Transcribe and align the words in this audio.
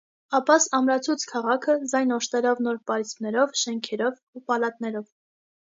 Աբբաս 0.37 0.63
ամրացուց 0.77 1.25
քաղաքը, 1.33 1.75
զայն 1.93 2.15
օժտելով 2.17 2.65
նոր 2.69 2.81
պարիսպներով, 2.89 3.55
շէնքերով 3.67 4.21
ու 4.41 4.47
պալատներով։ 4.51 5.11